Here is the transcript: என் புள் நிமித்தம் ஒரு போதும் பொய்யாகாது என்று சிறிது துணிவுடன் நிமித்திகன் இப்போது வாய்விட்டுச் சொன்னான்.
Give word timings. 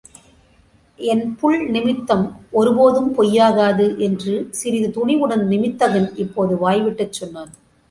என் 0.99 1.35
புள் 1.35 1.57
நிமித்தம் 1.69 2.23
ஒரு 2.51 2.71
போதும் 2.75 3.11
பொய்யாகாது 3.17 3.87
என்று 3.99 4.33
சிறிது 4.51 4.89
துணிவுடன் 4.97 5.45
நிமித்திகன் 5.47 6.09
இப்போது 6.15 6.55
வாய்விட்டுச் 6.57 7.13
சொன்னான். 7.13 7.53